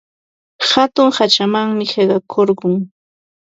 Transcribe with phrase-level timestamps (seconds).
[0.69, 2.73] Hatun hachamanmi qiqakurqun.